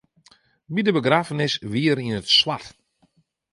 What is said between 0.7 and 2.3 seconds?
By de begraffenis wie er yn it